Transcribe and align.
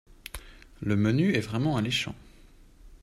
Le 0.81 0.95
menu 0.95 1.31
est 1.35 1.41
vraiment 1.41 1.77
alléchant. 1.77 2.15